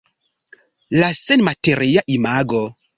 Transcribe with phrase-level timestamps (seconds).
[1.03, 2.69] La senmateria imago.